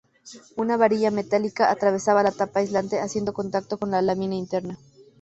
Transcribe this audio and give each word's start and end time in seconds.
Una 0.55 0.77
varilla 0.77 1.11
metálica 1.11 1.69
atravesaba 1.69 2.23
la 2.23 2.31
tapa 2.31 2.61
aislante 2.61 2.99
haciendo 2.99 3.33
contacto 3.33 3.77
con 3.77 3.91
la 3.91 4.01
lámina 4.01 4.33
interna. 4.33 4.75